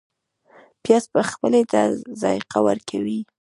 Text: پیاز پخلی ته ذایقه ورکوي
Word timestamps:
پیاز 0.83 1.05
پخلی 1.13 1.63
ته 1.71 1.81
ذایقه 2.21 2.59
ورکوي 2.67 3.19